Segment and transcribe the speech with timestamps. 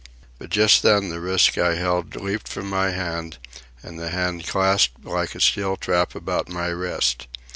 [0.39, 3.37] But just then the wrist I held leaped from my hand,
[3.83, 7.27] and the hand clasped like a steel trap about my wrist.